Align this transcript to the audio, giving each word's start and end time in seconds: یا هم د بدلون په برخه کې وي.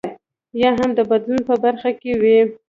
یا 0.61 0.69
هم 0.79 0.89
د 0.95 0.99
بدلون 1.09 1.41
په 1.49 1.55
برخه 1.63 1.89
کې 2.01 2.11
وي. 2.21 2.37